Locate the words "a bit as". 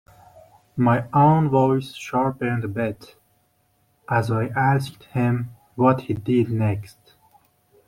2.63-4.31